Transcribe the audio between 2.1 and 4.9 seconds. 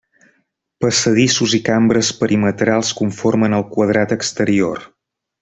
perimetrals conformen el quadrat exterior.